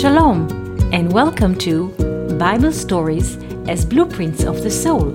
[0.00, 0.48] Shalom,
[0.94, 1.88] and welcome to
[2.38, 3.36] Bible Stories
[3.68, 5.12] as Blueprints of the Soul,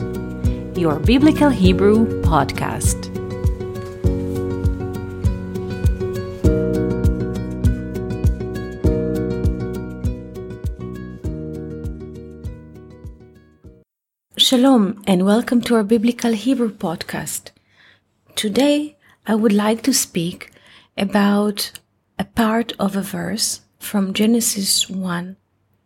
[0.77, 3.09] your Biblical Hebrew podcast.
[14.37, 17.49] Shalom, and welcome to our Biblical Hebrew podcast.
[18.35, 20.51] Today, I would like to speak
[20.95, 21.71] about
[22.19, 25.36] a part of a verse from Genesis 1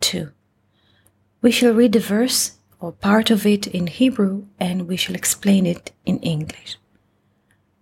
[0.01, 0.31] 2.
[1.43, 5.67] We shall read the verse or part of it in Hebrew and we shall explain
[5.67, 6.79] it in English.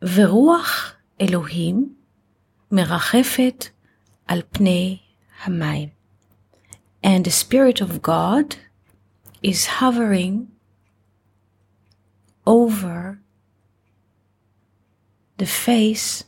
[0.03, 1.95] ורוח אלוהים
[2.71, 3.69] מרחפת
[4.27, 4.99] על פני
[5.45, 5.89] המים.
[7.05, 8.57] And the Spirit of God
[9.43, 10.49] is hovering
[12.47, 13.19] over
[15.39, 16.25] the face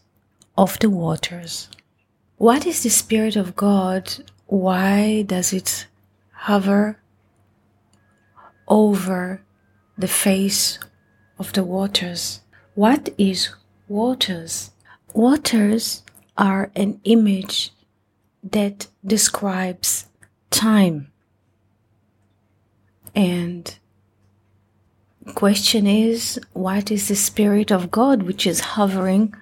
[0.56, 1.68] of the waters.
[2.39, 4.13] What is the Spirit of God?
[4.47, 5.87] Why does it
[6.31, 6.97] hover
[8.65, 9.41] over
[9.97, 10.79] the face
[11.37, 12.39] of the waters?
[12.75, 13.49] What is
[13.89, 14.71] waters?
[15.13, 16.01] Waters
[16.37, 17.71] are an image
[18.41, 20.07] that describes
[20.49, 21.11] time.
[23.13, 23.77] And
[25.35, 29.35] question is what is the spirit of God which is hovering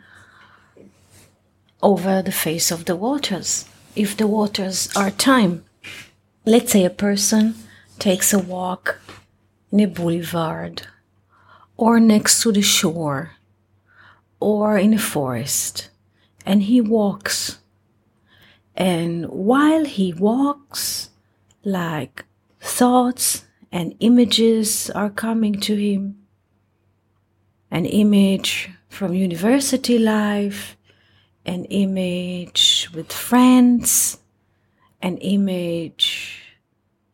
[1.82, 3.66] over the face of the waters.
[3.96, 5.66] If the waters are time,
[6.46, 7.56] let's say a person
[8.00, 9.00] takes a walk
[9.72, 10.84] in a boulevard
[11.76, 13.32] or next to the shore
[14.40, 15.90] or in a forest
[16.46, 17.60] and he walks.
[18.76, 21.10] And while he walks,
[21.64, 22.26] like
[22.62, 26.18] thoughts and images are coming to him.
[27.70, 30.77] An image from university life,
[31.48, 34.20] an image with friends,
[35.02, 36.44] an image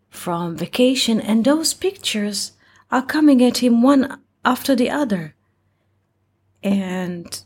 [0.09, 2.53] from vacation, and those pictures
[2.91, 5.35] are coming at him one after the other.
[6.63, 7.43] And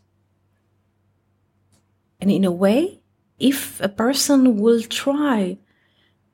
[2.19, 3.01] and in a way,
[3.39, 5.57] if a person will try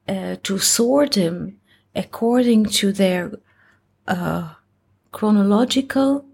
[0.08, 1.60] uh, to sort them
[1.96, 3.34] according to their
[4.08, 4.54] uh,
[5.12, 6.26] chronological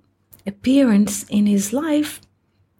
[0.45, 2.21] appearance in his life,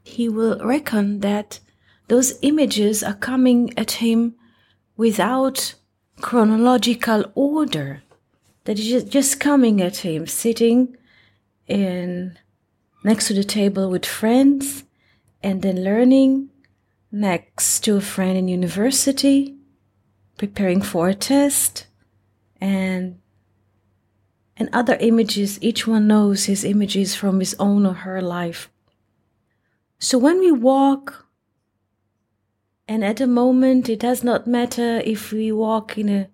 [0.04, 1.60] he will reckon that
[2.08, 4.36] those images are coming at him
[4.98, 5.76] without
[6.22, 8.02] chronological order,
[8.66, 10.98] that is just coming at him, sitting
[11.68, 12.38] in
[13.04, 14.84] next to the table with friends
[15.42, 16.50] and then learning
[17.12, 19.56] next to a friend in university,
[20.38, 21.88] preparing for a test,
[22.60, 23.20] and
[24.58, 25.58] and other images.
[25.62, 28.70] Each one knows his images from his own or her life.
[30.00, 31.26] So when we walk,
[32.88, 36.30] and at the moment it does not matter if we walk in a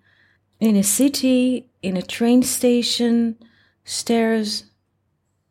[0.59, 3.37] in a city, in a train station,
[3.83, 4.65] stairs,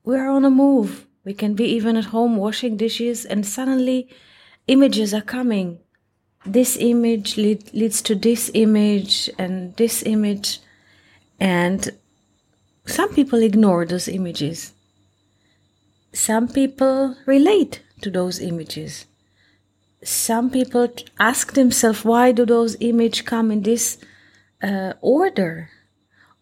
[0.04, 1.06] we're on a move.
[1.24, 4.08] We can be even at home washing dishes, and suddenly
[4.66, 5.80] images are coming.
[6.46, 10.60] This image lead, leads to this image and this image,
[11.40, 11.90] and
[12.86, 14.72] some people ignore those images.
[16.12, 19.06] Some people relate to those images.
[20.02, 20.88] Some people
[21.18, 23.98] ask themselves, why do those images come in this
[24.62, 25.70] uh, order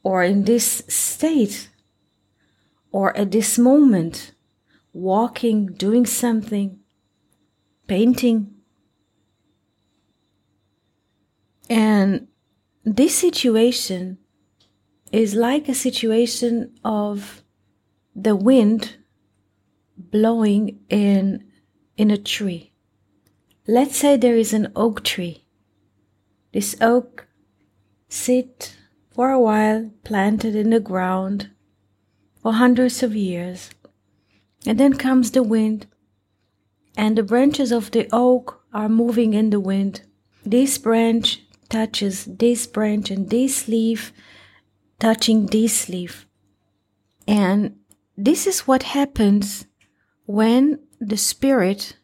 [0.03, 1.71] or in this state
[2.91, 4.33] or at this moment?
[4.93, 6.81] Walking, doing something,
[7.87, 8.55] painting.
[11.71, 12.29] And
[12.85, 14.19] this situation
[15.13, 17.43] is like a situation of
[18.15, 18.97] the wind
[19.97, 21.45] blowing in
[22.03, 22.73] in a tree.
[23.69, 25.45] Let's say there is an oak tree.
[26.53, 27.29] This oak
[28.09, 28.77] sit
[29.15, 31.51] for a while planted in the ground
[32.43, 33.71] for hundreds of years.
[34.67, 35.87] And then comes the wind,
[36.97, 40.03] and the branches of the oak are moving in the wind.
[40.45, 44.13] This branch touches this branch, and this leaf
[44.99, 46.27] touching this leaf.
[47.29, 47.77] And
[48.17, 49.67] this is what happens
[50.27, 51.97] when the spirit,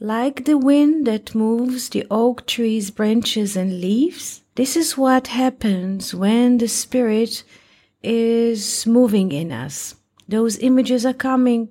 [0.00, 6.14] like the wind that moves the oak tree's branches and leaves, this is what happens
[6.14, 7.44] when the spirit
[8.02, 9.96] is moving in us.
[10.26, 11.68] Those images are coming.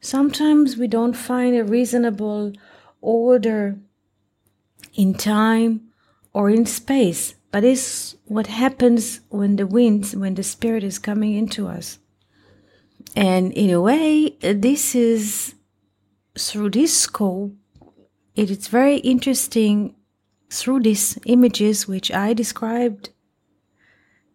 [0.00, 2.52] Sometimes we don't find a reasonable
[3.00, 3.78] order
[4.94, 5.88] in time
[6.34, 11.34] or in space, but it's what happens when the wind, when the spirit is coming
[11.34, 11.98] into us.
[13.16, 15.54] And in a way, this is
[16.38, 17.54] through this scope,
[18.34, 19.94] it is very interesting
[20.50, 23.10] through these images which I described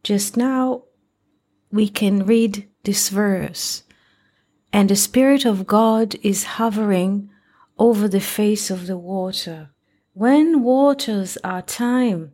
[0.04, 0.84] just now,
[1.72, 3.84] we can read this verse.
[4.74, 7.30] And the Spirit of God is hovering
[7.78, 9.70] over the face of the water.
[10.12, 12.34] When waters are time,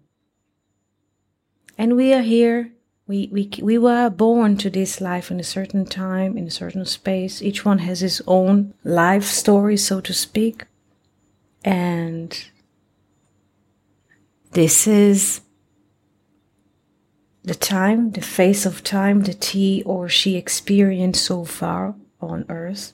[1.78, 2.74] and we are here,
[3.10, 6.86] we, we, we were born to this life in a certain time, in a certain
[6.86, 7.42] space.
[7.42, 10.66] Each one has his own life story, so to speak.
[11.66, 12.40] And
[14.52, 15.42] this is
[17.44, 22.94] the time, the face of time that he or she experienced so far on earth.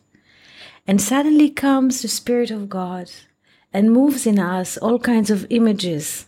[0.88, 3.12] And suddenly comes the Spirit of God
[3.74, 6.28] and moves in us all kinds of images.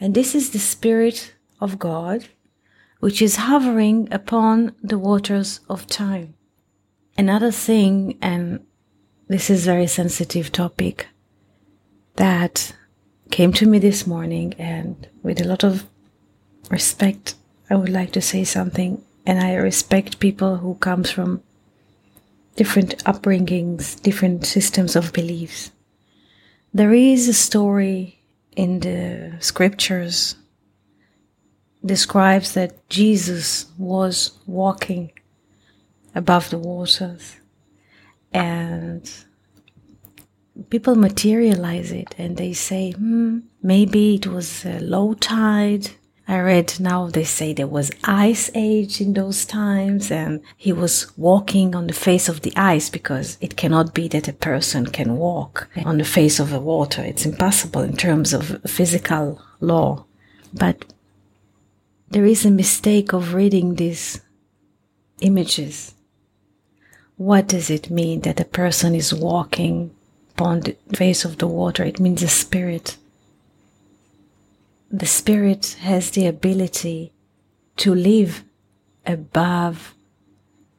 [0.00, 2.26] And this is the Spirit of God,
[3.00, 6.34] which is hovering upon the waters of time.
[7.16, 8.64] Another thing, and
[9.28, 11.06] this is very sensitive topic,
[12.16, 12.74] that
[13.30, 15.86] came to me this morning and with a lot of
[16.70, 17.34] respect,
[17.70, 19.02] I would like to say something.
[19.26, 21.42] And I respect people who comes from
[22.56, 25.70] different upbringings, different systems of beliefs.
[26.72, 28.20] There is a story
[28.54, 30.36] in the scriptures
[31.84, 35.12] describes that Jesus was walking
[36.14, 37.36] above the waters
[38.32, 39.10] and
[40.70, 45.90] people materialize it and they say, hmm, maybe it was low tide
[46.26, 51.12] I read now they say there was ice age in those times and he was
[51.18, 55.16] walking on the face of the ice because it cannot be that a person can
[55.16, 57.02] walk on the face of the water.
[57.02, 60.06] It's impossible in terms of physical law.
[60.54, 60.93] But
[62.14, 64.20] there is a mistake of reading these
[65.20, 65.94] images.
[67.16, 69.94] What does it mean that a person is walking
[70.30, 71.82] upon the face of the water?
[71.82, 72.96] It means a spirit
[74.94, 77.12] the spirit has the ability
[77.78, 78.44] to live
[79.04, 79.92] above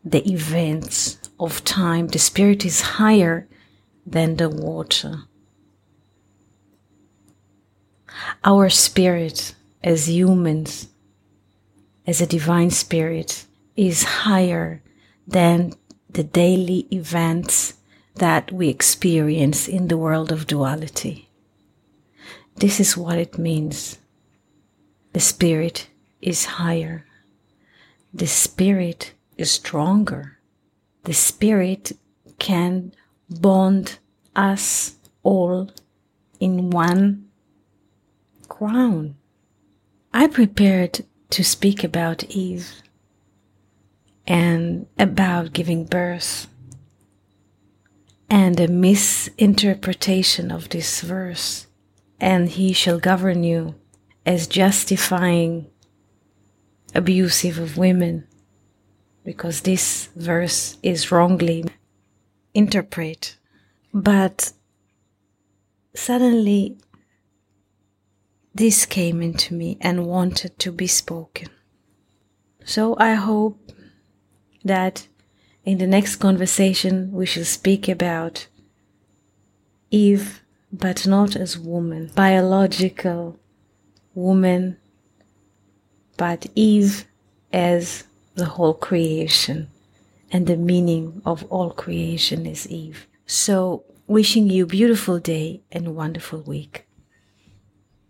[0.06, 2.08] the events of time.
[2.08, 3.46] The spirit is higher
[4.06, 5.24] than the water.
[8.46, 9.54] Our spirit
[9.84, 10.88] as humans,
[12.08, 14.82] as a divine spirit, is higher
[15.28, 15.74] than
[16.10, 17.76] the daily events
[18.16, 21.30] that we experience in the world of duality.
[22.56, 23.98] This is what it means
[25.12, 25.88] the spirit
[26.22, 27.06] is higher.
[28.14, 30.40] The spirit is stronger.
[31.04, 31.94] The spirit
[32.38, 32.94] can
[33.30, 34.00] bond
[34.36, 35.70] us all
[36.40, 37.30] in one
[38.50, 39.16] crown.
[40.14, 41.06] I prepared
[41.36, 42.82] to speak about Eve
[44.26, 46.48] and about giving birth
[48.30, 51.68] and a misinterpretation of this verse,
[52.22, 53.76] and he shall govern you
[54.26, 55.68] as justifying
[56.94, 58.26] abusive of women
[59.26, 61.66] because this verse is wrongly
[62.54, 63.34] interpreted.
[63.94, 64.54] But
[65.94, 66.78] suddenly
[68.56, 71.50] this came into me and wanted to be spoken.
[72.64, 73.60] So I hope
[74.64, 75.08] that
[75.66, 78.48] in the next conversation we shall speak about
[79.92, 80.42] Eve,
[80.72, 83.38] but not as woman, biological
[84.14, 84.78] woman,
[86.16, 87.06] but Eve
[87.52, 89.68] as the whole creation.
[90.32, 93.06] And the meaning of all creation is Eve.
[93.28, 96.85] So, wishing you beautiful day and wonderful week.